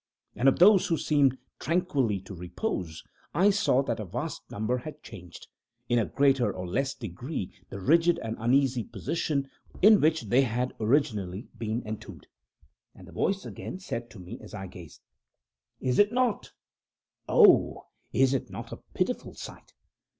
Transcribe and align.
And 0.35 0.47
of 0.49 0.57
those 0.57 0.87
who 0.87 0.97
seemed 0.97 1.37
tranquilly 1.59 2.19
to 2.21 2.33
repose, 2.33 3.03
I 3.35 3.51
saw 3.51 3.83
that 3.83 3.99
a 3.99 4.05
vast 4.05 4.41
number 4.49 4.79
had 4.79 5.03
changed, 5.03 5.45
in 5.89 5.99
a 5.99 6.05
greater 6.07 6.51
or 6.51 6.67
less 6.67 6.95
degree, 6.95 7.53
the 7.69 7.79
rigid 7.79 8.17
and 8.17 8.35
uneasy 8.39 8.83
position 8.83 9.47
in 9.79 10.01
which 10.01 10.23
they 10.23 10.41
had 10.41 10.73
originally 10.79 11.49
been 11.55 11.85
entombed. 11.85 12.25
And 12.95 13.07
the 13.07 13.11
voice 13.11 13.45
again 13.45 13.77
said 13.77 14.09
to 14.09 14.19
me 14.19 14.39
as 14.41 14.55
I 14.55 14.65
gazed: 14.65 15.01
"Is 15.79 15.99
it 15.99 16.11
not 16.11 16.51
oh! 17.29 17.85
is 18.11 18.33
it 18.33 18.49
not 18.49 18.71
a 18.71 18.77
pitiful 18.95 19.35
sight?" 19.35 19.71